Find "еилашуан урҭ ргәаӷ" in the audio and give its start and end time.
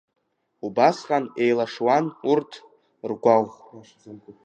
1.43-3.47